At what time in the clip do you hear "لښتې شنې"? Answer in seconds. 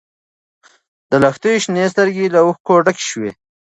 1.23-1.83